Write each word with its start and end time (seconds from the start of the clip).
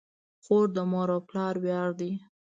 خور 0.43 0.65
د 0.75 0.77
مور 0.91 1.09
او 1.15 1.21
پلار 1.29 1.55
ویاړ 1.63 1.89
ده. 1.99 2.11